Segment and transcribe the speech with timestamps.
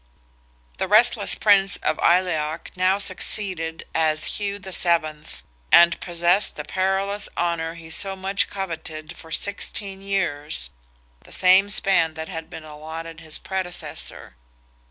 [0.77, 5.13] The restless Prince of Aileach now succeeded as Hugh VII.,
[5.71, 10.71] and possessed the perilous honour he so much coveted for sixteen years,
[11.23, 14.35] the same span that had been allotted to his predecessor.